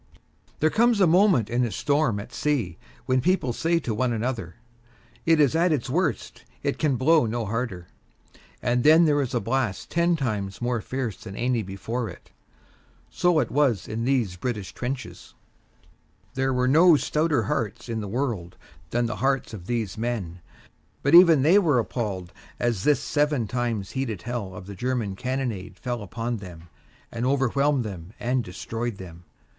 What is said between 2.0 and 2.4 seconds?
at